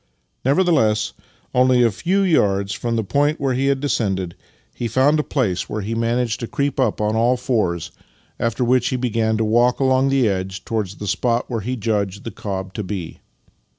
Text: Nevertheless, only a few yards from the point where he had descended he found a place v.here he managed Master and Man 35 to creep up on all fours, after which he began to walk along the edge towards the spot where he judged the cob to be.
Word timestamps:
Nevertheless, 0.43 1.13
only 1.53 1.83
a 1.83 1.91
few 1.91 2.21
yards 2.23 2.73
from 2.73 2.95
the 2.95 3.03
point 3.03 3.39
where 3.39 3.53
he 3.53 3.67
had 3.67 3.79
descended 3.79 4.33
he 4.73 4.87
found 4.87 5.19
a 5.19 5.23
place 5.23 5.61
v.here 5.65 5.81
he 5.81 5.93
managed 5.93 6.41
Master 6.41 6.45
and 6.45 6.51
Man 6.51 6.51
35 6.51 6.51
to 6.51 6.55
creep 6.55 6.79
up 6.79 7.01
on 7.01 7.15
all 7.15 7.37
fours, 7.37 7.91
after 8.39 8.63
which 8.63 8.87
he 8.87 8.95
began 8.95 9.37
to 9.37 9.45
walk 9.45 9.79
along 9.79 10.09
the 10.09 10.27
edge 10.27 10.65
towards 10.65 10.95
the 10.95 11.05
spot 11.05 11.51
where 11.51 11.61
he 11.61 11.75
judged 11.75 12.23
the 12.23 12.31
cob 12.31 12.73
to 12.73 12.83
be. 12.83 13.19